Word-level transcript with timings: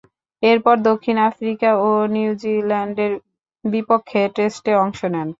এরপর 0.43 0.75
দক্ষিণ 0.89 1.17
আফ্রিকা 1.29 1.69
ও 1.81 1.89
নিউজিল্যান্ডের 2.15 3.13
বিপক্ষে 3.65 4.21
টেস্টে 4.35 4.71
অংশ 4.83 4.99
নেন। 5.13 5.29